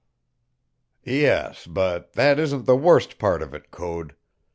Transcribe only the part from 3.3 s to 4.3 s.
of it, Code.